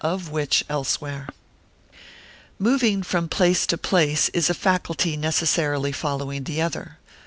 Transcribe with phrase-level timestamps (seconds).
[0.03, 1.27] of which elsewhere.
[2.57, 6.97] Moving from place to place, is a faculty necessarily following the other.